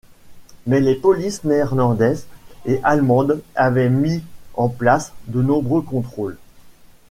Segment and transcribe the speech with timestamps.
[0.65, 2.25] Mais les polices néerlandaises
[2.65, 4.23] et allemandes avaient mis
[4.55, 6.39] en place de nombreux contrôles.